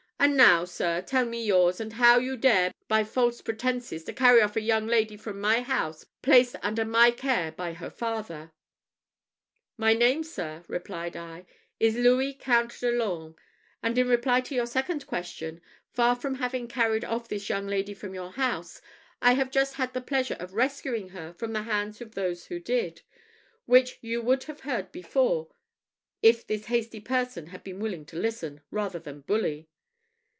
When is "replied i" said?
10.67-11.47